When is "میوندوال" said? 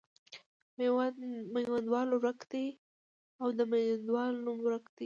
1.53-2.09, 3.71-4.33